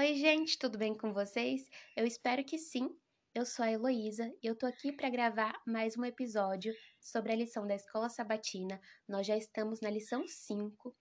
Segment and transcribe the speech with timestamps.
[0.00, 1.68] Oi, gente, tudo bem com vocês?
[1.94, 2.88] Eu espero que sim.
[3.34, 7.36] Eu sou a Heloísa e eu tô aqui para gravar mais um episódio sobre a
[7.36, 8.80] lição da Escola Sabatina.
[9.06, 10.96] Nós já estamos na lição 5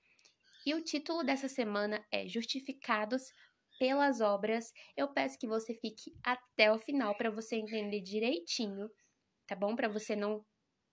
[0.66, 3.24] e o título dessa semana é Justificados
[3.80, 4.74] pelas Obras.
[4.98, 8.90] Eu peço que você fique até o final para você entender direitinho,
[9.48, 9.78] tá bom?
[9.78, 10.46] Para você não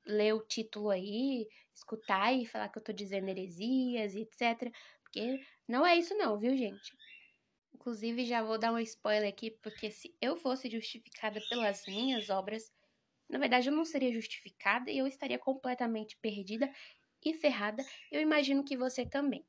[0.06, 4.72] ler o título aí, escutar e falar que eu tô dizendo heresias e etc.
[5.02, 6.94] Porque não é isso, não, viu, gente?
[7.86, 12.72] Inclusive, já vou dar um spoiler aqui, porque se eu fosse justificada pelas minhas obras,
[13.30, 16.68] na verdade eu não seria justificada e eu estaria completamente perdida
[17.24, 17.84] e ferrada.
[18.10, 19.46] Eu imagino que você também.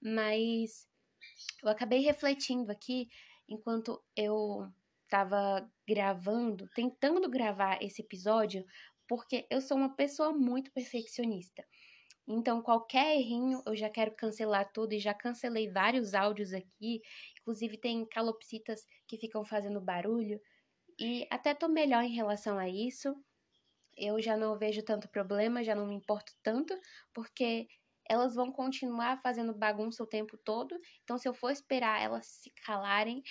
[0.00, 0.88] Mas
[1.62, 3.10] eu acabei refletindo aqui
[3.46, 4.72] enquanto eu
[5.04, 8.64] estava gravando, tentando gravar esse episódio,
[9.06, 11.62] porque eu sou uma pessoa muito perfeccionista.
[12.28, 17.00] Então, qualquer errinho, eu já quero cancelar tudo e já cancelei vários áudios aqui.
[17.40, 20.40] Inclusive, tem calopsitas que ficam fazendo barulho.
[21.00, 23.14] E até tô melhor em relação a isso.
[23.96, 26.78] Eu já não vejo tanto problema, já não me importo tanto,
[27.14, 27.66] porque
[28.08, 30.78] elas vão continuar fazendo bagunça o tempo todo.
[31.02, 33.22] Então, se eu for esperar elas se calarem,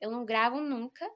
[0.00, 1.08] eu não gravo nunca.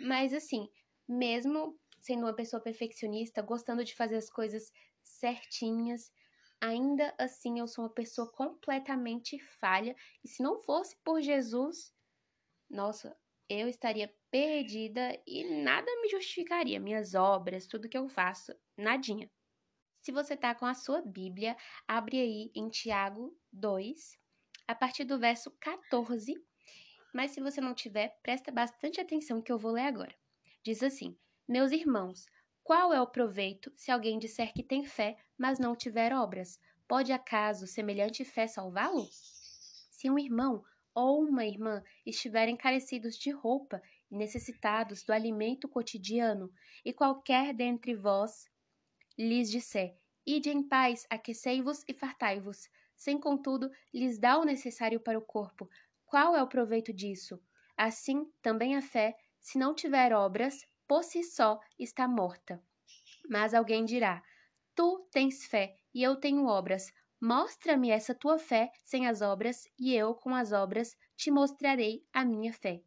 [0.00, 0.68] Mas, assim,
[1.08, 4.70] mesmo sendo uma pessoa perfeccionista, gostando de fazer as coisas
[5.02, 6.12] certinhas,
[6.60, 9.94] ainda assim eu sou uma pessoa completamente falha.
[10.22, 11.94] E se não fosse por Jesus,
[12.70, 13.16] nossa,
[13.48, 16.80] eu estaria perdida e nada me justificaria.
[16.80, 19.30] Minhas obras, tudo que eu faço, nadinha.
[20.00, 21.56] Se você tá com a sua Bíblia,
[21.88, 24.18] abre aí em Tiago 2,
[24.66, 26.34] a partir do verso 14.
[27.14, 30.14] Mas se você não tiver, presta bastante atenção que eu vou ler agora.
[30.62, 31.16] Diz assim:
[31.48, 32.26] Meus irmãos,
[32.62, 36.58] qual é o proveito se alguém disser que tem fé, mas não tiver obras?
[36.86, 39.08] Pode acaso semelhante fé salvá-lo?
[39.90, 40.62] Se um irmão
[40.94, 46.52] ou uma irmã estiverem carecidos de roupa e necessitados do alimento cotidiano,
[46.84, 48.48] e qualquer dentre vós
[49.18, 55.18] lhes disser: Ide em paz, aquecei-vos e fartai-vos, sem contudo lhes dá o necessário para
[55.18, 55.68] o corpo,
[56.14, 57.42] qual é o proveito disso?
[57.76, 62.62] Assim também a fé, se não tiver obras, por si só está morta.
[63.28, 64.22] Mas alguém dirá:
[64.74, 66.92] Tu tens fé e eu tenho obras.
[67.20, 72.24] Mostra-me essa tua fé sem as obras, e eu, com as obras, te mostrarei a
[72.24, 72.82] minha fé.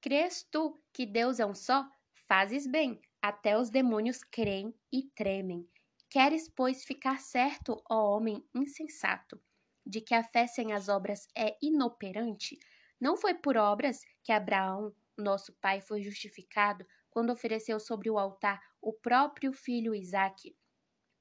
[0.00, 1.88] Crês tu que Deus é um só?
[2.28, 5.68] Fazes bem, até os demônios creem e tremem.
[6.10, 9.40] Queres, pois, ficar certo, ó homem insensato,
[9.84, 12.58] de que a fé sem as obras é inoperante?
[13.00, 18.60] Não foi por obras que Abraão, nosso pai foi justificado quando ofereceu sobre o altar
[18.80, 20.56] o próprio filho Isaque.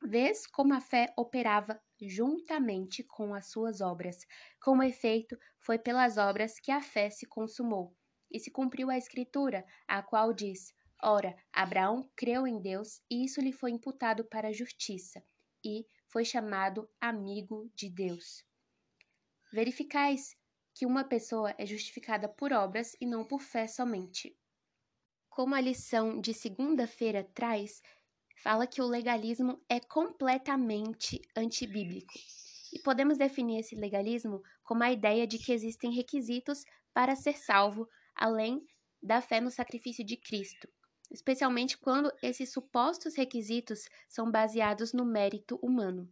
[0.03, 4.17] Vês como a fé operava juntamente com as suas obras.
[4.59, 7.95] Com efeito, foi pelas obras que a fé se consumou.
[8.29, 10.73] E se cumpriu a Escritura, a qual diz:
[11.03, 15.23] Ora, Abraão creu em Deus e isso lhe foi imputado para a justiça,
[15.63, 18.44] e foi chamado amigo de Deus.
[19.51, 20.35] Verificais
[20.73, 24.35] que uma pessoa é justificada por obras e não por fé somente.
[25.29, 27.81] Como a lição de segunda-feira traz,
[28.38, 32.14] fala que o legalismo é completamente antibíblico.
[32.74, 37.88] E podemos definir esse legalismo como a ideia de que existem requisitos para ser salvo,
[38.16, 38.66] além
[39.02, 40.69] da fé no sacrifício de Cristo,
[41.09, 46.09] especialmente quando esses supostos requisitos são baseados no mérito humano.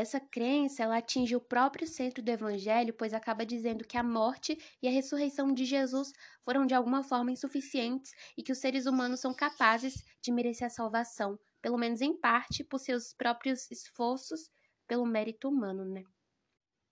[0.00, 4.56] Essa crença ela atinge o próprio centro do evangelho, pois acaba dizendo que a morte
[4.80, 6.10] e a ressurreição de Jesus
[6.42, 10.70] foram de alguma forma insuficientes e que os seres humanos são capazes de merecer a
[10.70, 14.50] salvação, pelo menos em parte por seus próprios esforços,
[14.88, 16.02] pelo mérito humano, né?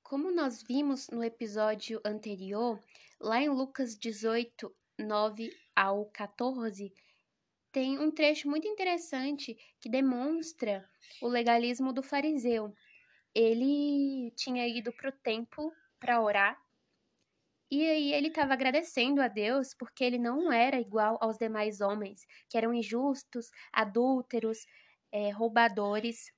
[0.02, 2.78] Como nós vimos no episódio anterior,
[3.18, 6.92] lá em Lucas 18, 9 ao 14,
[7.72, 10.86] tem um trecho muito interessante que demonstra
[11.22, 12.74] o legalismo do fariseu,
[13.40, 16.60] ele tinha ido para o templo para orar.
[17.70, 22.26] E aí ele estava agradecendo a Deus porque ele não era igual aos demais homens,
[22.50, 24.58] que eram injustos, adúlteros,
[25.12, 26.32] é, roubadores,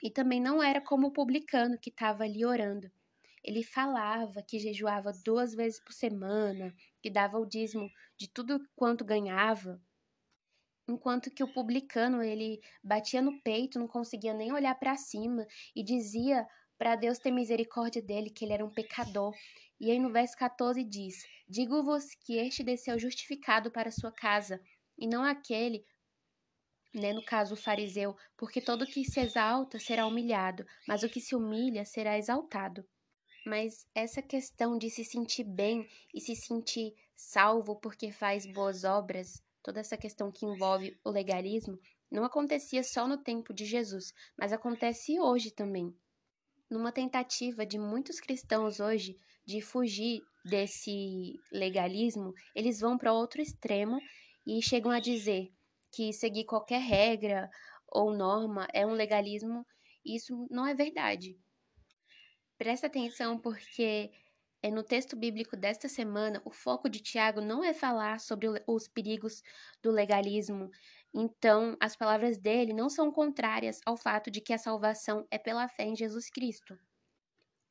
[0.00, 2.88] e também não era como o publicano que estava ali orando.
[3.42, 6.72] Ele falava que jejuava duas vezes por semana,
[7.02, 9.80] que dava o dízimo de tudo quanto ganhava,
[10.88, 15.46] enquanto que o publicano ele batia no peito, não conseguia nem olhar para cima
[15.76, 16.46] e dizia
[16.78, 19.34] para Deus ter misericórdia dele, que ele era um pecador.
[19.80, 24.60] E aí no verso 14 diz: Digo-vos que este desceu justificado para sua casa,
[24.96, 25.84] e não aquele,
[26.94, 31.20] né, no caso o fariseu, porque todo que se exalta será humilhado, mas o que
[31.20, 32.86] se humilha será exaltado.
[33.46, 39.42] Mas essa questão de se sentir bem e se sentir salvo porque faz boas obras,
[39.62, 41.78] toda essa questão que envolve o legalismo,
[42.10, 45.94] não acontecia só no tempo de Jesus, mas acontece hoje também.
[46.70, 53.98] Numa tentativa de muitos cristãos hoje de fugir desse legalismo, eles vão para outro extremo
[54.46, 55.52] e chegam a dizer
[55.90, 57.50] que seguir qualquer regra
[57.86, 59.66] ou norma é um legalismo.
[60.04, 61.38] Isso não é verdade.
[62.56, 64.10] Presta atenção porque
[64.60, 68.88] é no texto bíblico desta semana, o foco de Tiago não é falar sobre os
[68.88, 69.42] perigos
[69.80, 70.70] do legalismo.
[71.14, 75.68] Então, as palavras dele não são contrárias ao fato de que a salvação é pela
[75.68, 76.76] fé em Jesus Cristo.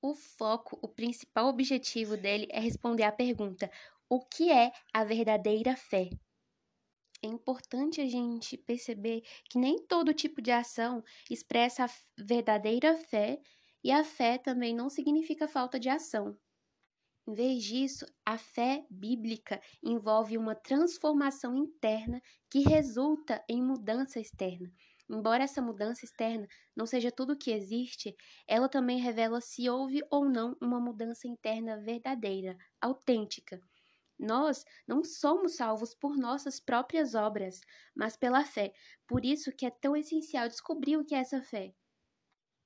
[0.02, 3.70] O foco, o principal objetivo dele é responder à pergunta:
[4.10, 6.10] o que é a verdadeira fé?
[7.22, 13.42] É importante a gente perceber que nem todo tipo de ação expressa a verdadeira fé
[13.84, 16.38] e a fé também não significa falta de ação.
[17.28, 24.72] Em vez disso, a fé bíblica envolve uma transformação interna que resulta em mudança externa.
[25.10, 28.16] Embora essa mudança externa não seja tudo o que existe,
[28.48, 33.62] ela também revela se houve ou não uma mudança interna verdadeira, autêntica.
[34.18, 37.60] Nós não somos salvos por nossas próprias obras,
[37.94, 38.74] mas pela fé.
[39.06, 41.74] Por isso que é tão essencial descobrir o que é essa fé.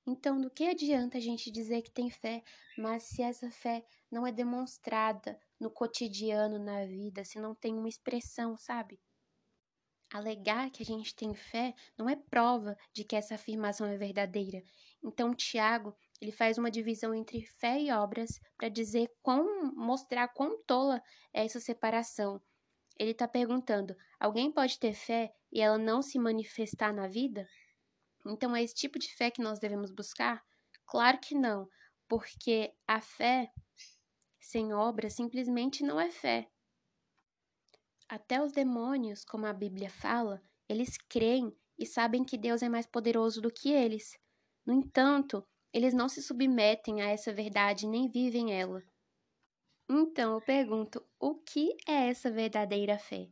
[0.06, 2.44] Então, do que adianta a gente dizer que tem fé,
[2.78, 7.88] mas se essa fé não é demonstrada no cotidiano, na vida, se não tem uma
[7.88, 9.00] expressão, sabe?
[10.12, 14.62] Alegar que a gente tem fé não é prova de que essa afirmação é verdadeira.
[15.02, 20.62] Então, Tiago, ele faz uma divisão entre fé e obras para dizer quão, mostrar quão
[20.64, 21.02] tola
[21.34, 22.42] é essa separação.
[23.00, 27.48] Ele está perguntando: alguém pode ter fé e ela não se manifestar na vida?
[28.26, 30.44] Então, é esse tipo de fé que nós devemos buscar?
[30.86, 31.68] Claro que não,
[32.08, 33.52] porque a fé
[34.40, 36.50] sem obras simplesmente não é fé.
[38.10, 42.86] Até os demônios, como a Bíblia fala, eles creem e sabem que Deus é mais
[42.86, 44.20] poderoso do que eles.
[44.66, 48.84] No entanto, eles não se submetem a essa verdade nem vivem ela.
[49.90, 53.30] Então eu pergunto: o que é essa verdadeira fé?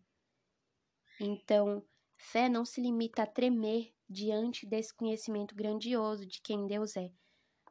[1.19, 1.85] Então,
[2.15, 7.11] fé não se limita a tremer diante desse conhecimento grandioso de quem Deus é,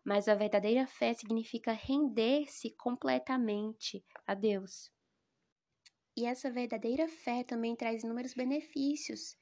[0.04, 4.90] mas a verdadeira fé significa render-se completamente a Deus.
[6.16, 9.36] E essa verdadeira fé também traz inúmeros benefícios,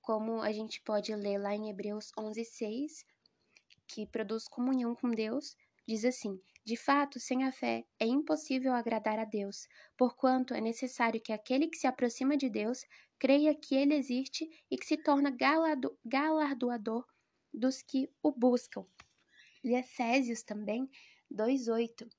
[0.00, 3.04] como a gente pode ler lá em Hebreus 11:6,
[3.86, 5.56] que produz comunhão com Deus,
[5.86, 9.66] diz assim: De fato, sem a fé é impossível agradar a Deus,
[9.96, 12.82] porquanto é necessário que aquele que se aproxima de Deus
[13.22, 15.30] creia que ele existe e que se torna
[16.04, 17.06] galardoador
[17.54, 18.84] dos que o buscam.
[19.62, 20.90] E Efésios também
[21.30, 22.10] 2:8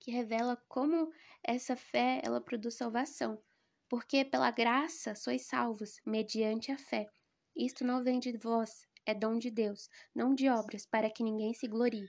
[0.00, 1.12] que revela como
[1.44, 3.38] essa fé ela produz salvação.
[3.86, 7.06] Porque pela graça sois salvos, mediante a fé.
[7.54, 11.52] Isto não vem de vós, é dom de Deus, não de obras, para que ninguém
[11.52, 12.08] se glorie.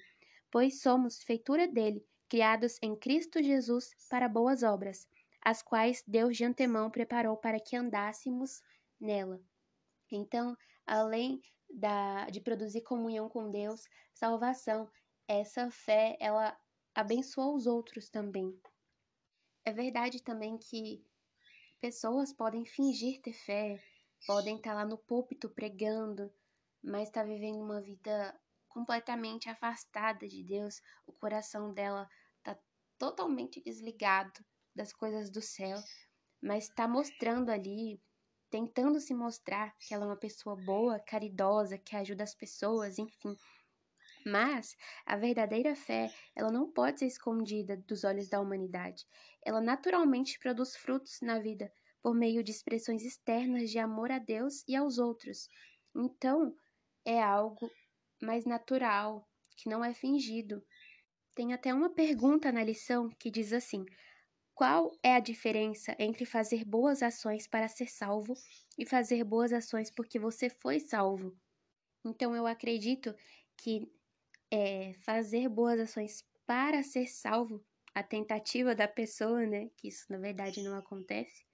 [0.49, 5.05] Pois somos feitura dele, criados em Cristo Jesus para boas obras,
[5.41, 8.61] as quais Deus de antemão preparou para que andássemos
[8.99, 9.41] nela.
[10.11, 10.55] Então,
[10.85, 14.89] além da, de produzir comunhão com Deus, salvação,
[15.27, 16.57] essa fé, ela
[16.93, 18.59] abençoa os outros também.
[19.63, 21.05] É verdade também que
[21.79, 23.81] pessoas podem fingir ter fé,
[24.25, 26.33] podem estar lá no púlpito pregando,
[26.83, 32.57] mas estar tá vivendo uma vida completamente afastada de Deus, o coração dela está
[32.97, 34.43] totalmente desligado
[34.75, 35.77] das coisas do céu,
[36.41, 38.01] mas está mostrando ali,
[38.49, 43.35] tentando se mostrar que ela é uma pessoa boa, caridosa, que ajuda as pessoas, enfim,
[44.25, 49.07] mas a verdadeira fé, ela não pode ser escondida dos olhos da humanidade.
[49.43, 51.71] Ela naturalmente produz frutos na vida
[52.01, 55.49] por meio de expressões externas de amor a Deus e aos outros.
[55.95, 56.55] Então,
[57.05, 57.69] é algo
[58.21, 60.63] mais natural, que não é fingido.
[61.33, 63.85] Tem até uma pergunta na lição que diz assim:
[64.59, 68.33] qual é a diferença entre fazer boas ações para ser salvo
[68.77, 71.33] e fazer boas ações porque você foi salvo?
[72.03, 73.15] Então eu acredito
[73.55, 73.89] que
[74.51, 77.63] é, fazer boas ações para ser salvo,
[77.95, 79.69] a tentativa da pessoa, né?
[79.77, 81.45] Que isso na verdade não acontece.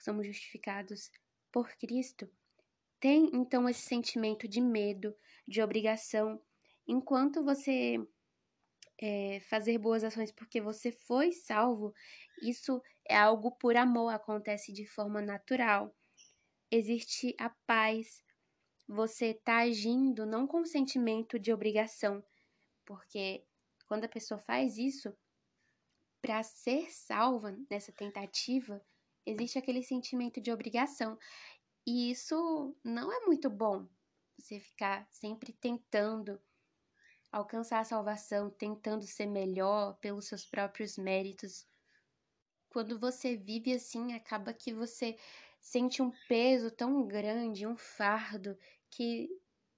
[0.00, 1.10] Somos justificados
[1.52, 2.30] por Cristo.
[2.98, 5.14] Tem então esse sentimento de medo,
[5.46, 6.40] de obrigação,
[6.88, 7.98] enquanto você
[9.02, 11.92] é, fazer boas ações porque você foi salvo,
[12.40, 15.92] isso é algo por amor, acontece de forma natural.
[16.70, 18.22] Existe a paz,
[18.86, 22.24] você está agindo não com sentimento de obrigação,
[22.86, 23.44] porque
[23.88, 25.12] quando a pessoa faz isso,
[26.22, 28.80] para ser salva nessa tentativa,
[29.26, 31.18] existe aquele sentimento de obrigação.
[31.84, 33.88] E isso não é muito bom.
[34.38, 36.40] Você ficar sempre tentando
[37.32, 41.66] alcançar a salvação, tentando ser melhor pelos seus próprios méritos.
[42.68, 45.16] Quando você vive assim, acaba que você
[45.58, 48.58] sente um peso tão grande, um fardo,
[48.90, 49.30] que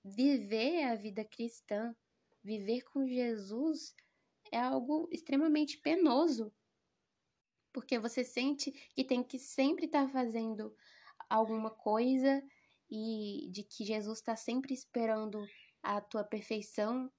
[0.05, 1.95] viver a vida cristã,
[2.43, 3.95] viver com Jesus,
[4.51, 6.53] é algo extremamente penoso.
[7.73, 10.75] Porque você sente que tem que sempre estar tá fazendo
[11.29, 12.43] alguma coisa
[12.91, 15.45] e de que Jesus está sempre esperando
[15.83, 17.11] a tua perfeição,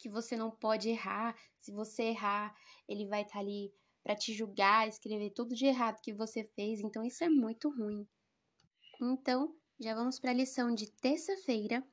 [0.00, 1.36] que você não pode errar.
[1.60, 2.54] Se você errar,
[2.88, 6.80] ele vai estar tá ali para te julgar, escrever tudo de errado que você fez,
[6.80, 8.08] então isso é muito ruim.
[9.00, 11.84] Então, já vamos para a lição de terça-feira.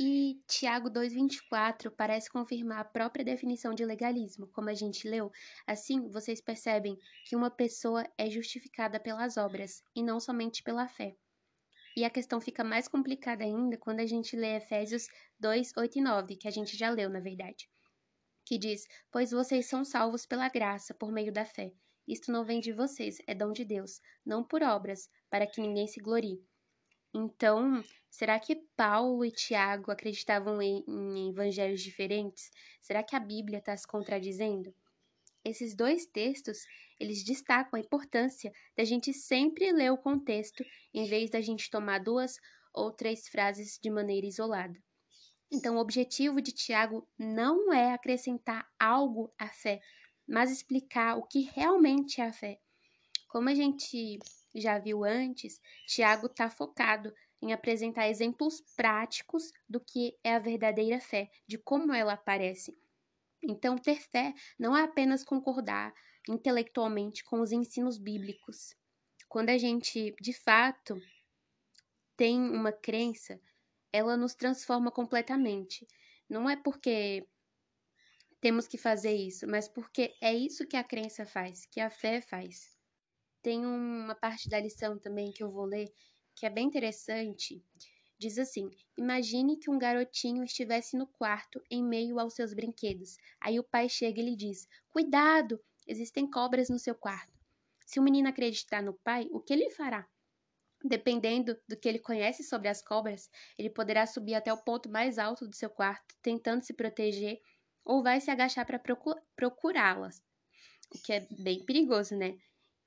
[0.00, 5.30] E Tiago 2,24 parece confirmar a própria definição de legalismo, como a gente leu.
[5.66, 11.14] Assim, vocês percebem que uma pessoa é justificada pelas obras e não somente pela fé.
[11.96, 15.08] E a questão fica mais complicada ainda quando a gente lê Efésios
[15.38, 17.68] 2, 8 e 9, que a gente já leu, na verdade
[18.44, 21.72] que diz: Pois vocês são salvos pela graça, por meio da fé.
[22.06, 25.86] Isto não vem de vocês, é dom de Deus, não por obras, para que ninguém
[25.86, 26.44] se glorie.
[27.14, 32.50] Então, será que Paulo e Tiago acreditavam em, em evangelhos diferentes?
[32.80, 34.74] Será que a Bíblia está se contradizendo?
[35.44, 36.58] Esses dois textos,
[37.02, 41.98] eles destacam a importância da gente sempre ler o contexto, em vez da gente tomar
[41.98, 42.36] duas
[42.72, 44.80] ou três frases de maneira isolada.
[45.50, 49.80] Então, o objetivo de Tiago não é acrescentar algo à fé,
[50.26, 52.60] mas explicar o que realmente é a fé.
[53.28, 54.20] Como a gente
[54.54, 61.00] já viu antes, Tiago está focado em apresentar exemplos práticos do que é a verdadeira
[61.00, 62.78] fé, de como ela aparece.
[63.42, 65.92] Então, ter fé não é apenas concordar
[66.28, 68.74] intelectualmente com os ensinos bíblicos.
[69.28, 71.00] Quando a gente, de fato,
[72.16, 73.40] tem uma crença,
[73.92, 75.86] ela nos transforma completamente.
[76.28, 77.26] Não é porque
[78.40, 82.20] temos que fazer isso, mas porque é isso que a crença faz, que a fé
[82.20, 82.76] faz.
[83.40, 85.92] Tem uma parte da lição também que eu vou ler
[86.34, 87.62] que é bem interessante.
[88.18, 93.16] Diz assim: Imagine que um garotinho estivesse no quarto em meio aos seus brinquedos.
[93.40, 97.32] Aí o pai chega e lhe diz: Cuidado, existem cobras no seu quarto.
[97.86, 100.08] Se o menino acreditar no pai, o que ele fará?
[100.84, 105.18] Dependendo do que ele conhece sobre as cobras, ele poderá subir até o ponto mais
[105.18, 107.40] alto do seu quarto, tentando se proteger,
[107.84, 108.80] ou vai se agachar para
[109.36, 110.22] procurá-las,
[110.94, 112.36] o que é bem perigoso, né?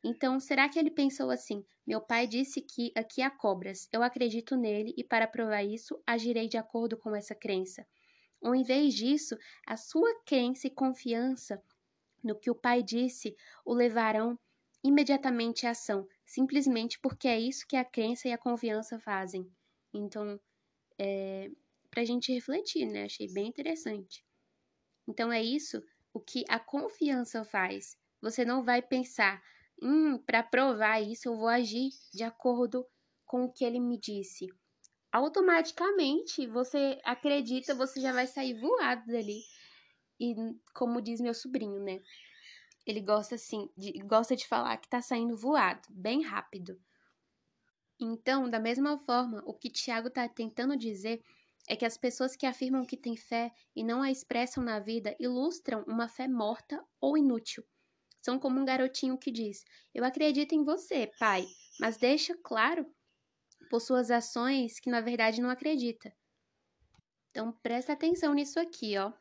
[0.03, 4.55] Então, será que ele pensou assim: meu pai disse que aqui há cobras, eu acredito
[4.55, 7.85] nele e para provar isso, agirei de acordo com essa crença?
[8.41, 11.61] Ou em vez disso, a sua crença e confiança
[12.25, 14.38] no que o pai disse o levarão
[14.84, 19.50] imediatamente à ação, simplesmente porque é isso que a crença e a confiança fazem.
[19.94, 20.39] Então,
[21.00, 21.50] é,
[21.89, 23.05] para a gente refletir, né?
[23.05, 24.24] Achei bem interessante.
[25.08, 25.82] Então, é isso
[26.13, 27.98] o que a confiança faz.
[28.22, 29.41] Você não vai pensar,
[29.82, 32.86] hum, para provar isso, eu vou agir de acordo
[33.25, 34.48] com o que ele me disse.
[35.12, 39.41] Automaticamente, você acredita, você já vai sair voado dali.
[40.19, 40.36] E,
[40.74, 42.01] como diz meu sobrinho, né?
[42.86, 46.79] ele gosta assim, de, gosta de falar que está saindo voado, bem rápido.
[48.00, 51.24] Então, da mesma forma, o que Tiago está tentando dizer
[51.67, 55.15] é que as pessoas que afirmam que têm fé e não a expressam na vida
[55.19, 57.63] ilustram uma fé morta ou inútil.
[58.22, 61.48] São como um garotinho que diz: Eu acredito em você, pai,
[61.79, 62.86] mas deixa claro
[63.69, 66.13] por suas ações que na verdade não acredita.
[67.31, 69.12] Então presta atenção nisso aqui, ó.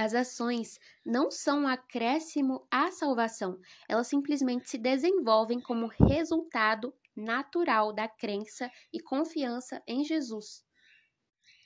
[0.00, 7.92] As ações não são um acréscimo à salvação, elas simplesmente se desenvolvem como resultado natural
[7.92, 10.64] da crença e confiança em Jesus.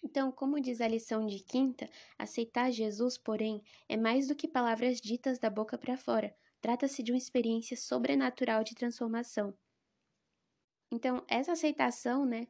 [0.03, 1.87] Então, como diz a lição de quinta,
[2.19, 6.35] aceitar Jesus, porém, é mais do que palavras ditas da boca para fora.
[6.59, 9.55] Trata-se de uma experiência sobrenatural de transformação.
[10.91, 12.47] Então, essa aceitação, né,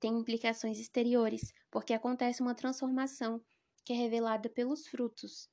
[0.00, 3.44] tem implicações exteriores, porque acontece uma transformação
[3.86, 5.48] que é revelada pelos frutos.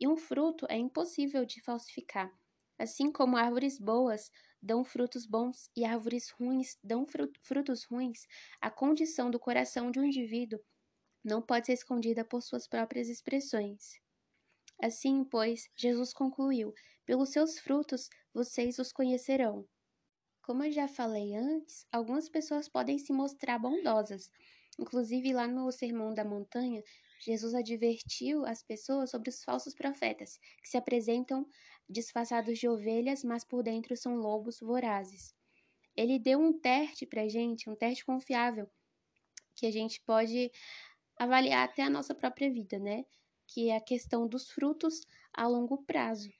[0.00, 2.30] E um fruto é impossível de falsificar.
[2.78, 4.30] Assim como árvores boas
[4.60, 8.26] dão frutos bons e árvores ruins dão frutos ruins,
[8.60, 10.60] a condição do coração de um indivíduo
[11.24, 14.00] não pode ser escondida por suas próprias expressões.
[14.82, 16.74] Assim, pois, Jesus concluiu:
[17.06, 19.68] pelos seus frutos vocês os conhecerão.
[20.42, 24.30] Como eu já falei antes, algumas pessoas podem se mostrar bondosas.
[24.78, 26.82] Inclusive, lá no Sermão da Montanha,
[27.20, 31.46] Jesus advertiu as pessoas sobre os falsos profetas, que se apresentam
[31.88, 35.34] disfarçados de ovelhas, mas por dentro são lobos vorazes.
[35.96, 38.70] Ele deu um teste pra gente, um teste confiável,
[39.56, 40.52] que a gente pode
[41.18, 43.04] avaliar até a nossa própria vida, né?
[43.48, 45.00] Que é a questão dos frutos
[45.32, 46.30] a longo prazo.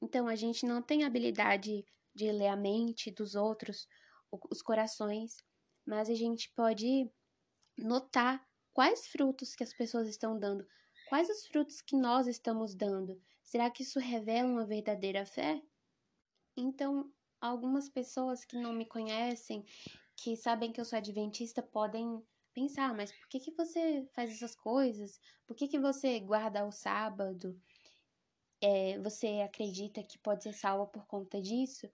[0.00, 1.84] Então, a gente não tem habilidade
[2.14, 3.88] de ler a mente dos outros,
[4.50, 5.38] os corações,
[5.84, 7.10] mas a gente pode
[7.78, 10.66] notar quais frutos que as pessoas estão dando,
[11.08, 13.20] quais os frutos que nós estamos dando.
[13.42, 15.62] Será que isso revela uma verdadeira fé?
[16.56, 19.64] Então, algumas pessoas que não me conhecem,
[20.16, 24.54] que sabem que eu sou adventista, podem pensar, mas por que, que você faz essas
[24.54, 25.20] coisas?
[25.46, 27.60] Por que, que você guarda o sábado?
[28.60, 31.88] É, você acredita que pode ser salva por conta disso?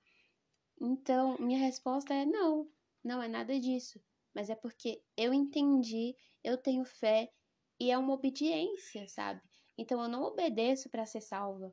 [0.80, 2.68] Então, minha resposta é não,
[3.02, 4.00] não é nada disso.
[4.34, 7.30] Mas é porque eu entendi, eu tenho fé
[7.78, 9.40] e é uma obediência, sabe?
[9.76, 11.72] Então eu não obedeço para ser salva,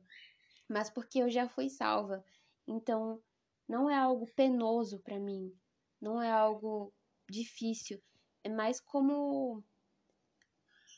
[0.68, 2.24] mas porque eu já fui salva.
[2.66, 3.22] Então
[3.68, 5.52] não é algo penoso para mim,
[6.00, 6.92] não é algo
[7.28, 8.02] difícil,
[8.44, 9.64] é mais como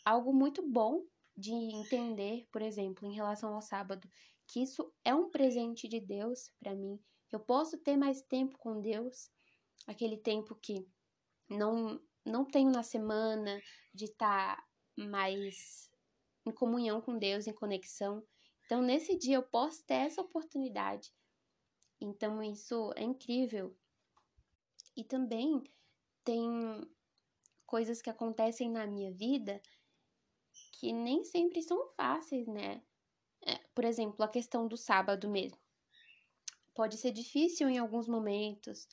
[0.04, 1.04] algo muito bom
[1.36, 4.08] de entender, por exemplo, em relação ao sábado,
[4.46, 8.58] que isso é um presente de Deus para mim, que eu posso ter mais tempo
[8.58, 9.30] com Deus,
[9.86, 10.86] aquele tempo que
[11.48, 13.60] não não tenho na semana
[13.92, 14.64] de estar tá
[14.96, 15.90] mais
[16.46, 18.26] em comunhão com Deus, em conexão.
[18.64, 21.12] Então, nesse dia eu posso ter essa oportunidade.
[22.00, 23.76] Então, isso é incrível.
[24.96, 25.62] E também
[26.24, 26.48] tem
[27.66, 29.60] coisas que acontecem na minha vida
[30.72, 32.82] que nem sempre são fáceis, né?
[33.46, 35.58] É, por exemplo, a questão do sábado mesmo.
[36.74, 38.88] Pode ser difícil em alguns momentos,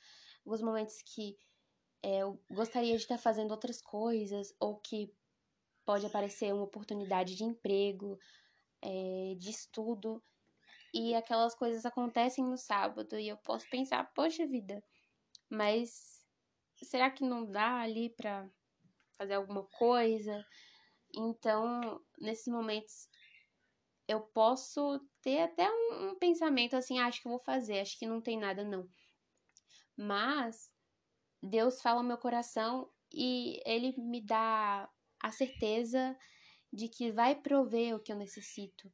[0.45, 1.37] alguns momentos que
[2.03, 5.13] é, eu gostaria de estar fazendo outras coisas, ou que
[5.85, 8.17] pode aparecer uma oportunidade de emprego,
[8.81, 10.23] é, de estudo,
[10.93, 14.83] e aquelas coisas acontecem no sábado, e eu posso pensar, poxa vida,
[15.49, 16.25] mas
[16.83, 18.49] será que não dá ali para
[19.17, 20.45] fazer alguma coisa?
[21.15, 23.07] Então, nesses momentos,
[24.07, 28.07] eu posso ter até um, um pensamento assim, ah, acho que vou fazer, acho que
[28.07, 28.87] não tem nada não.
[29.95, 30.70] Mas
[31.41, 34.89] Deus fala ao meu coração e ele me dá
[35.21, 36.17] a certeza
[36.71, 38.91] de que vai prover o que eu necessito.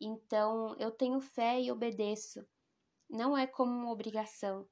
[0.00, 2.46] Então, eu tenho fé e obedeço.
[3.08, 4.68] Não é como uma obrigação,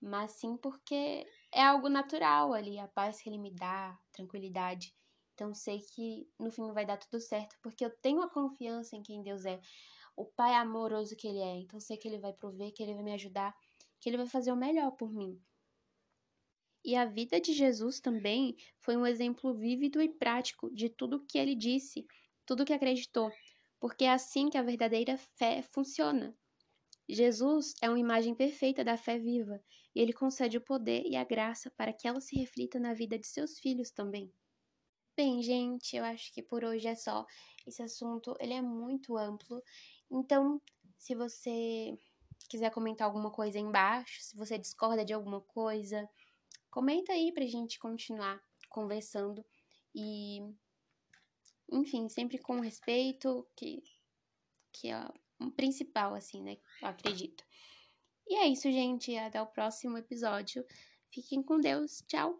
[0.00, 4.94] mas sim porque é algo natural ali, a paz que ele me dá, tranquilidade.
[5.34, 9.02] Então, sei que no fim vai dar tudo certo, porque eu tenho a confiança em
[9.02, 9.60] quem Deus é,
[10.16, 11.58] o Pai amoroso que Ele é.
[11.60, 13.54] Então, sei que Ele vai prover, que Ele vai me ajudar,
[14.00, 15.40] que Ele vai fazer o melhor por mim.
[16.84, 21.38] E a vida de Jesus também foi um exemplo vívido e prático de tudo que
[21.38, 22.06] ele disse,
[22.46, 23.30] tudo que acreditou,
[23.80, 26.36] porque é assim que a verdadeira fé funciona.
[27.08, 29.62] Jesus é uma imagem perfeita da fé viva,
[29.94, 33.18] e ele concede o poder e a graça para que ela se reflita na vida
[33.18, 34.32] de seus filhos também.
[35.16, 37.26] Bem, gente, eu acho que por hoje é só.
[37.66, 39.60] Esse assunto, ele é muito amplo.
[40.10, 40.60] Então,
[40.96, 41.98] se você
[42.48, 46.08] quiser comentar alguma coisa aí embaixo, se você discorda de alguma coisa,
[46.70, 49.44] Comenta aí pra gente continuar conversando
[49.94, 50.40] e
[51.70, 53.82] enfim, sempre com respeito, que
[54.72, 55.08] que é
[55.40, 56.58] o principal assim, né?
[56.80, 57.44] Eu acredito.
[58.26, 60.64] E é isso, gente, até o próximo episódio.
[61.10, 62.02] Fiquem com Deus.
[62.06, 62.38] Tchau.